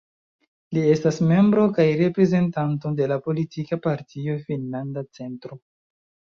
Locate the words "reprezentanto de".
1.99-3.11